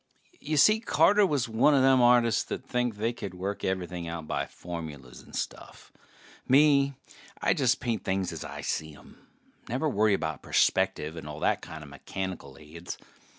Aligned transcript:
Y'see, 0.39 0.79
Carter 0.79 1.27
was 1.27 1.47
one 1.47 1.75
a 1.75 1.81
them 1.81 2.01
artists 2.01 2.43
that 2.45 2.65
think 2.65 2.95
they 2.95 3.13
can 3.13 3.37
work 3.37 3.63
everything 3.63 4.07
out 4.07 4.25
by 4.25 4.47
formulas 4.47 5.21
and 5.21 5.35
stuff. 5.35 5.91
Me, 6.47 6.95
I 7.39 7.53
just 7.53 7.79
paint 7.79 8.03
things 8.03 8.31
as 8.31 8.43
I 8.43 8.61
see 8.61 8.95
'em. 8.95 9.27
Never 9.69 9.87
worry 9.87 10.15
about 10.15 10.41
perspective 10.41 11.15
and 11.15 11.27
all 11.27 11.39
that 11.41 11.61
kinda 11.61 11.85
mechanical 11.85 12.57
aids. 12.57 12.97